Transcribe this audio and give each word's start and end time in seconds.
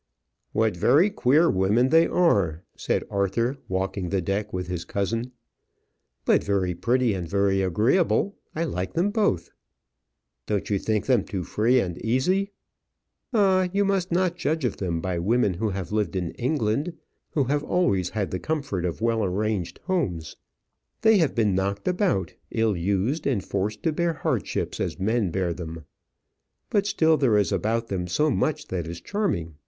"What 0.51 0.75
very 0.75 1.11
queer 1.11 1.47
women 1.47 1.89
they 1.89 2.07
are!" 2.07 2.63
said 2.75 3.03
Arthur, 3.11 3.57
walking 3.67 4.09
the 4.09 4.19
deck 4.19 4.51
with 4.51 4.65
his 4.65 4.83
cousin. 4.83 5.31
"But 6.25 6.43
very 6.43 6.73
pretty, 6.73 7.13
and 7.13 7.29
very 7.29 7.61
agreeable. 7.61 8.35
I 8.55 8.63
like 8.63 8.93
them 8.93 9.11
both." 9.11 9.51
"Don't 10.47 10.71
you 10.71 10.79
think 10.79 11.05
them 11.05 11.23
too 11.23 11.43
free 11.43 11.79
and 11.79 11.99
easy?" 12.03 12.49
"Ah, 13.31 13.69
you 13.71 13.85
must 13.85 14.11
not 14.11 14.35
judge 14.35 14.65
of 14.65 14.77
them 14.77 15.01
by 15.01 15.19
women 15.19 15.53
who 15.53 15.69
have 15.69 15.91
lived 15.91 16.15
in 16.15 16.31
England, 16.31 16.93
who 17.33 17.43
have 17.43 17.63
always 17.63 18.09
had 18.09 18.31
the 18.31 18.39
comfort 18.39 18.85
of 18.85 19.01
well 19.01 19.23
arranged 19.23 19.79
homes. 19.83 20.35
They 21.01 21.19
have 21.19 21.35
been 21.35 21.53
knocked 21.53 21.87
about, 21.87 22.33
ill 22.49 22.75
used, 22.75 23.27
and 23.27 23.45
forced 23.45 23.83
to 23.83 23.91
bear 23.93 24.13
hardships 24.13 24.79
as 24.79 24.97
men 24.99 25.29
bear 25.29 25.53
them; 25.53 25.85
but 26.71 26.87
still 26.87 27.17
there 27.17 27.37
is 27.37 27.51
about 27.51 27.89
them 27.89 28.07
so 28.07 28.31
much 28.31 28.69
that 28.69 28.87
is 28.87 28.99
charming. 28.99 29.57